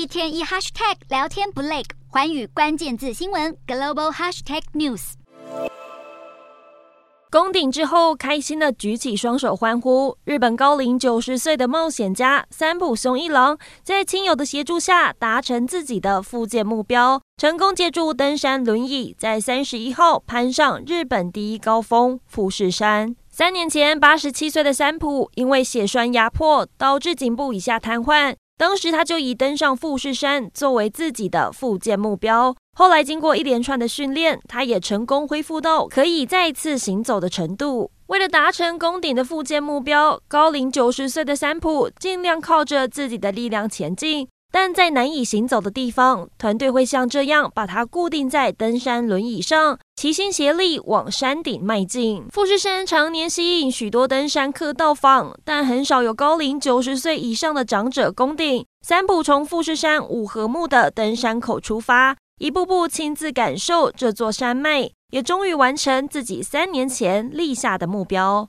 [0.00, 5.12] 一天一 hashtag 聊天不累，寰宇关键字新闻 global hashtag news。
[7.30, 10.16] 攻顶之后，开心的举起双手欢呼。
[10.24, 23.14] 日本高龄九十岁的冒险家三浦雄一郎，在亲友的协助下，达成自己的复健目标，成功借助登山轮椅，在三十一号攀上日本第一高峰富士山。
[23.28, 28.34] 三年前，八十七岁的三浦因为血栓压迫，导致颈部以下瘫痪。
[28.60, 32.54] 当时他就以登上富士山作为自己的复健目标。
[32.76, 37.90] 后来经过一连串的训练，他也成功恢复到可以再次行走的程度。
[38.08, 44.28] 为了达成攻顶的复健目标，高龄九十岁的三浦尽量靠着自己的力量前进。
[44.52, 52.24] 但在难以行走的地方，团队会像这样把它固定在登山轮椅上，齐心协力往山顶迈进。
[52.30, 58.64] 富士山常年吸引许多登山客到访，但很少有高龄九十岁以上的长者攻顶。
[58.84, 68.48] 三浦从富士山五合目的登山口出发，一步步亲自感受这座山脉，也终于完成自己三年前立下的目标。